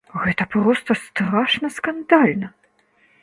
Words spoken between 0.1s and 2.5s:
Гэта проста страшна скандальна!